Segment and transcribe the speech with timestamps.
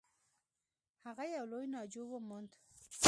[1.05, 2.51] هغه یو لوی ناجو و موند.